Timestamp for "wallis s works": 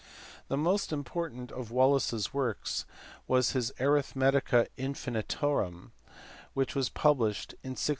1.69-2.87